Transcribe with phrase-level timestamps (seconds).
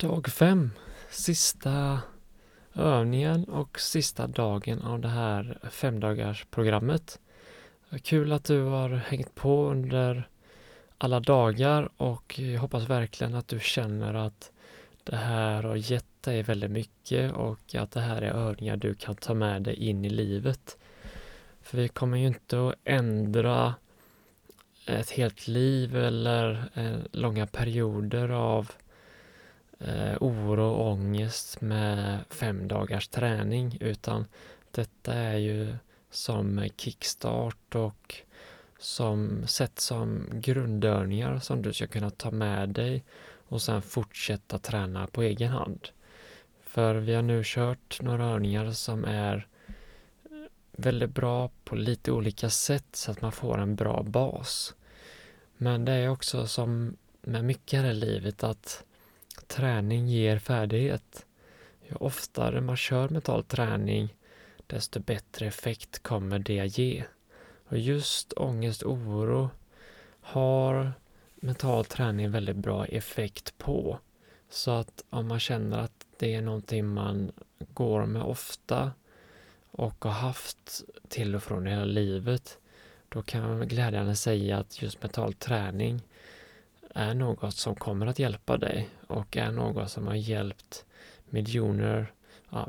[0.00, 0.70] Dag fem,
[1.10, 2.00] sista
[2.74, 7.20] övningen och sista dagen av det här femdagarsprogrammet.
[8.02, 10.28] Kul att du har hängt på under
[10.98, 14.52] alla dagar och jag hoppas verkligen att du känner att
[15.04, 19.16] det här har gett dig väldigt mycket och att det här är övningar du kan
[19.16, 20.78] ta med dig in i livet.
[21.62, 23.74] För vi kommer ju inte att ändra
[24.86, 28.70] ett helt liv eller eh, långa perioder av
[29.80, 34.26] eh, oro och ångest med fem dagars träning utan
[34.70, 35.74] detta är ju
[36.10, 38.14] som kickstart och
[38.78, 43.04] som sätt som grundövningar som du ska kunna ta med dig
[43.48, 45.88] och sen fortsätta träna på egen hand.
[46.62, 49.46] För vi har nu kört några övningar som är
[50.72, 54.74] väldigt bra på lite olika sätt så att man får en bra bas.
[55.56, 58.84] Men det är också som med mycket här i livet att
[59.48, 61.26] träning ger färdighet.
[61.88, 64.14] Ju oftare man kör mental träning,
[64.66, 67.04] desto bättre effekt kommer det att ge.
[67.68, 69.50] Och just ångest och oro
[70.20, 70.92] har
[71.34, 73.98] mental träning väldigt bra effekt på.
[74.48, 77.32] Så att om man känner att det är någonting man
[77.74, 78.92] går med ofta
[79.70, 82.58] och har haft till och från hela livet,
[83.08, 86.02] då kan man glädjande säga att just mental träning
[86.94, 90.84] är något som kommer att hjälpa dig och är något som har hjälpt
[91.30, 92.12] miljoner,
[92.50, 92.68] ja,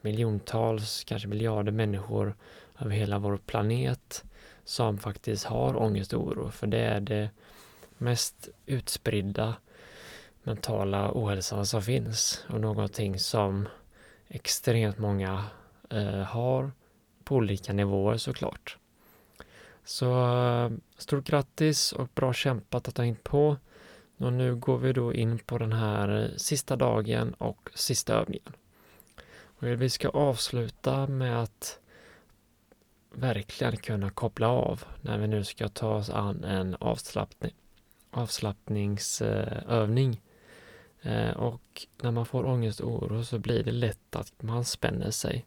[0.00, 2.34] miljontals, kanske miljarder människor
[2.78, 4.24] över hela vår planet
[4.64, 6.50] som faktiskt har ångest och oro.
[6.50, 7.30] För det är det
[7.98, 9.54] mest utspridda
[10.42, 13.68] mentala ohälsan som finns och någonting som
[14.28, 15.44] extremt många
[15.90, 16.72] eh, har
[17.24, 18.78] på olika nivåer såklart.
[19.84, 23.56] Så stort grattis och bra kämpat att ha hängt på.
[24.16, 28.52] Och nu går vi då in på den här eh, sista dagen och sista övningen.
[29.34, 31.78] Och vi ska avsluta med att
[33.14, 37.54] verkligen kunna koppla av när vi nu ska ta oss an en avslappning,
[38.10, 40.20] avslappningsövning.
[41.02, 45.10] Eh, och när man får ångest och oro så blir det lätt att man spänner
[45.10, 45.46] sig.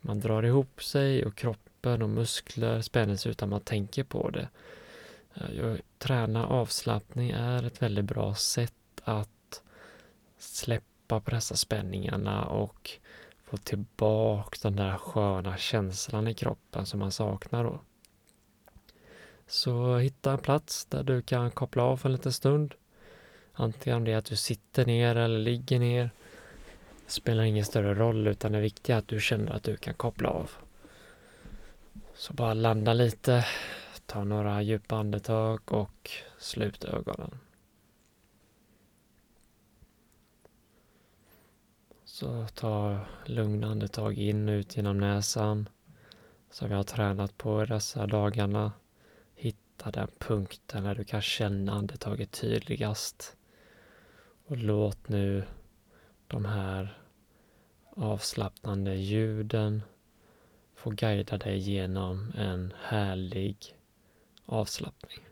[0.00, 1.67] Man drar ihop sig och kroppen
[2.02, 4.48] och muskler spänner sig utan man tänker på det.
[5.34, 9.62] Eh, träna avslappning är ett väldigt bra sätt att
[10.38, 12.90] släppa på dessa spänningarna och
[13.44, 17.80] få tillbaka den där sköna känslan i kroppen som man saknar då.
[19.46, 22.74] Så hitta en plats där du kan koppla av för en liten stund.
[23.52, 26.10] Antingen om det är att du sitter ner eller ligger ner.
[27.06, 29.94] Det spelar ingen större roll utan det viktiga är att du känner att du kan
[29.94, 30.50] koppla av.
[32.18, 33.46] Så bara landa lite,
[34.06, 37.38] ta några djupa andetag och slut ögonen.
[42.04, 45.68] Så ta lugna andetag in och ut genom näsan.
[46.50, 48.72] Som vi har tränat på dessa dagarna.
[49.34, 53.36] Hitta den punkten där du kan känna andetaget tydligast.
[54.46, 55.44] Och låt nu
[56.26, 57.02] de här
[57.90, 59.82] avslappnande ljuden
[60.78, 63.56] få guida dig genom en härlig
[64.46, 65.27] avslappning.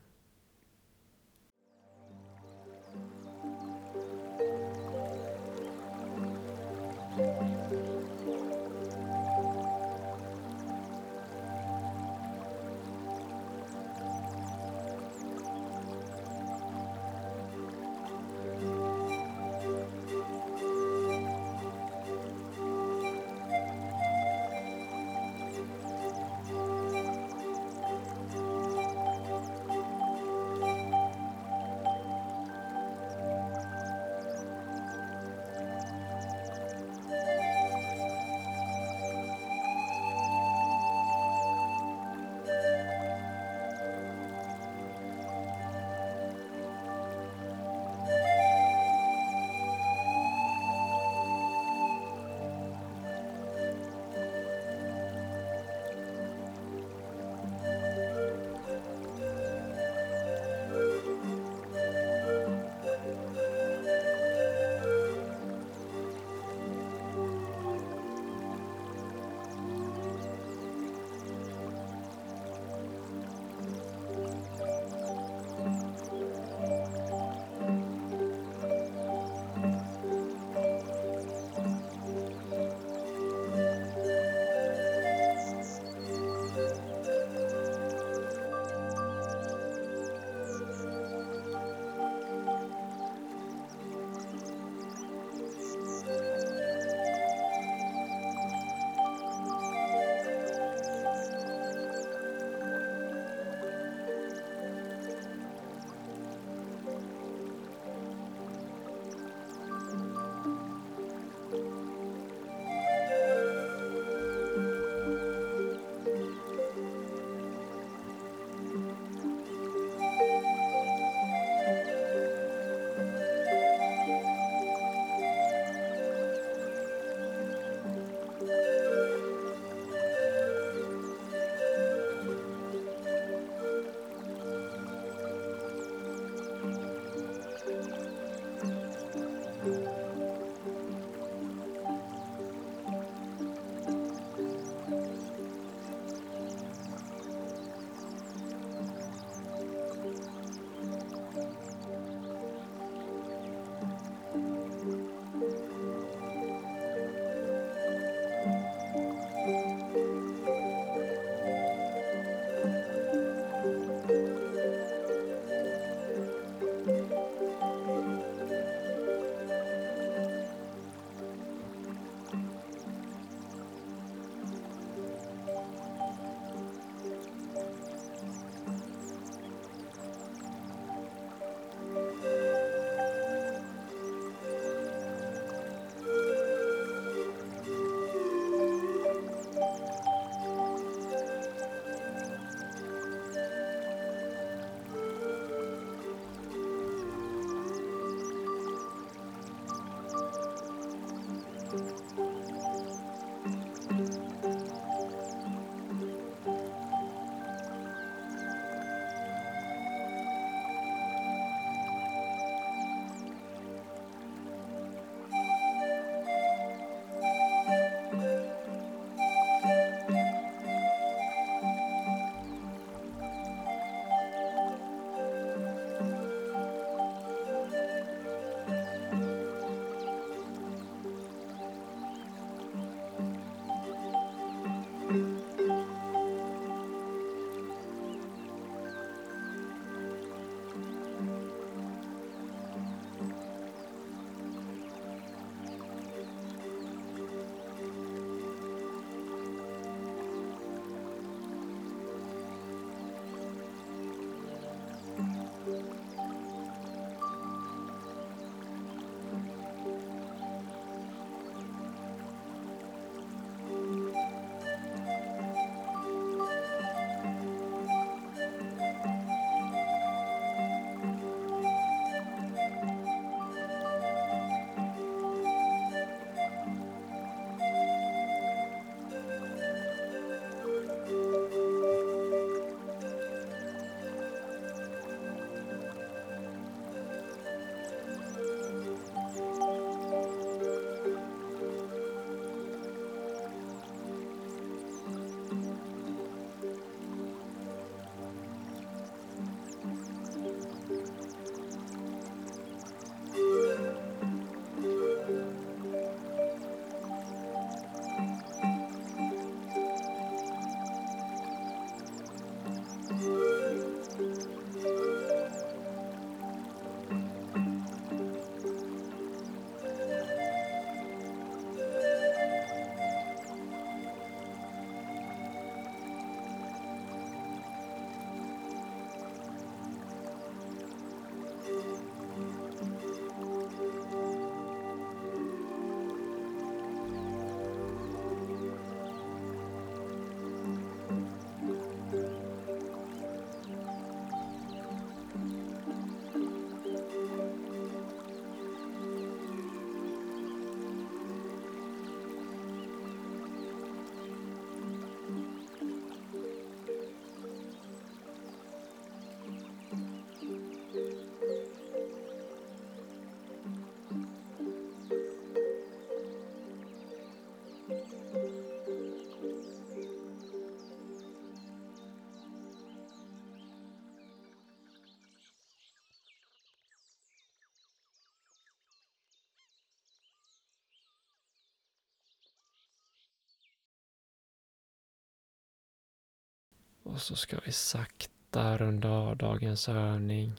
[387.07, 390.53] Och så ska vi sakta runda av dagens övning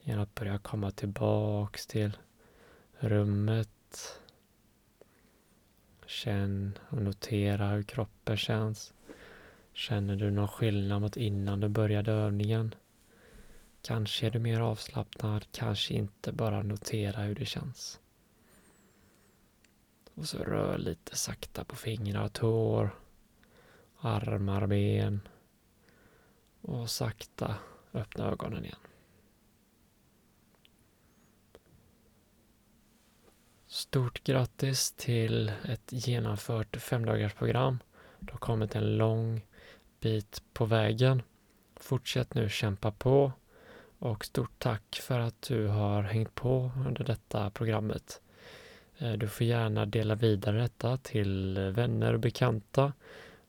[0.00, 2.16] genom att börja komma tillbaks till
[2.98, 4.18] rummet.
[6.06, 8.94] Känn och notera hur kroppen känns.
[9.72, 12.74] Känner du någon skillnad mot innan du började övningen?
[13.82, 16.32] Kanske är du mer avslappnad, kanske inte.
[16.32, 18.00] Bara notera hur det känns.
[20.14, 23.01] Och så rör lite sakta på fingrar och tår,
[24.02, 25.20] armar, ben
[26.60, 27.54] och sakta
[27.92, 28.76] öppna ögonen igen.
[33.66, 37.78] Stort grattis till ett genomfört femdagarsprogram.
[38.18, 39.46] Du har kommit en lång
[40.00, 41.22] bit på vägen.
[41.76, 43.32] Fortsätt nu kämpa på
[43.98, 48.20] och stort tack för att du har hängt på under detta programmet.
[48.98, 52.92] Eh, du får gärna dela vidare detta till vänner och bekanta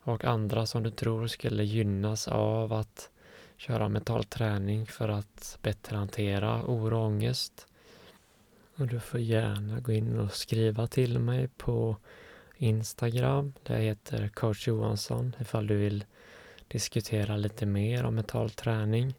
[0.03, 3.09] och andra som du tror skulle gynnas av att
[3.57, 7.67] köra mental träning för att bättre hantera oro och ångest.
[8.75, 11.97] Och du får gärna gå in och skriva till mig på
[12.57, 13.53] Instagram.
[13.63, 16.05] Där jag heter coach Johansson ifall du vill
[16.67, 19.13] diskutera lite mer om mental träning.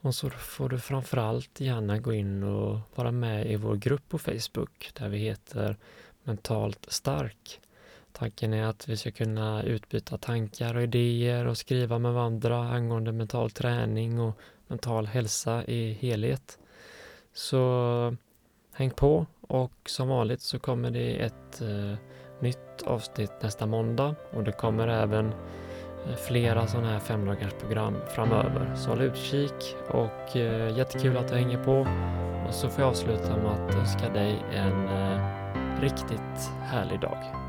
[0.00, 4.18] Och så får du framförallt gärna gå in och vara med i vår grupp på
[4.18, 5.76] Facebook där vi heter
[6.22, 7.60] Mentalt stark.
[8.18, 13.12] Tanken är att vi ska kunna utbyta tankar och idéer och skriva med varandra angående
[13.12, 16.58] mental träning och mental hälsa i helhet.
[17.32, 18.16] Så
[18.72, 21.98] häng på och som vanligt så kommer det ett eh,
[22.40, 25.26] nytt avsnitt nästa måndag och det kommer även
[26.06, 28.74] eh, flera sådana här femdagarsprogram framöver.
[28.76, 31.86] Så håll utkik och eh, jättekul att du hänger på.
[32.48, 37.43] Och så får jag avsluta med att önska dig en eh, riktigt härlig dag.